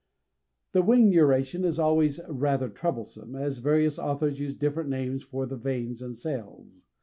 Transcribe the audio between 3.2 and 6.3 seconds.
as various authors use different names for the veins and